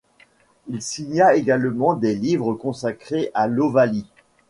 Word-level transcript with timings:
Il 0.67 0.81
signa 0.81 1.35
également 1.35 1.93
des 1.93 2.15
livres 2.15 2.55
consacrés 2.55 3.29
à 3.35 3.45
l'Ovalie. 3.45 4.07